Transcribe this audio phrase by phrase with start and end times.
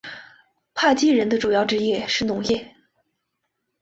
[0.73, 2.75] 帕基人的主要职业是农业。